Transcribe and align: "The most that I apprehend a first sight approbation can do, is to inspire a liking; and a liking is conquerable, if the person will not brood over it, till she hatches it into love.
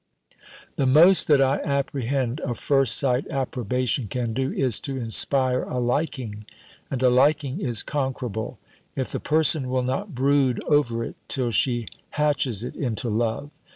"The 0.77 0.87
most 0.87 1.27
that 1.27 1.39
I 1.41 1.57
apprehend 1.63 2.39
a 2.39 2.55
first 2.55 2.97
sight 2.97 3.29
approbation 3.29 4.07
can 4.07 4.33
do, 4.33 4.51
is 4.51 4.79
to 4.79 4.97
inspire 4.97 5.61
a 5.61 5.77
liking; 5.77 6.45
and 6.89 7.03
a 7.03 7.09
liking 7.11 7.59
is 7.61 7.83
conquerable, 7.83 8.57
if 8.95 9.11
the 9.11 9.19
person 9.19 9.69
will 9.69 9.83
not 9.83 10.15
brood 10.15 10.59
over 10.63 11.03
it, 11.03 11.17
till 11.27 11.51
she 11.51 11.85
hatches 12.13 12.63
it 12.63 12.75
into 12.75 13.09
love. 13.11 13.51